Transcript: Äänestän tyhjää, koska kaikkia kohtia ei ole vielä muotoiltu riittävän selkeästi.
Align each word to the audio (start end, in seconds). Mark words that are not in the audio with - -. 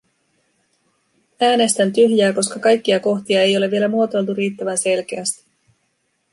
Äänestän 1.41 1.93
tyhjää, 1.93 2.33
koska 2.33 2.59
kaikkia 2.59 2.99
kohtia 2.99 3.41
ei 3.41 3.57
ole 3.57 3.71
vielä 3.71 3.87
muotoiltu 3.87 4.33
riittävän 4.33 4.77
selkeästi. 4.77 5.45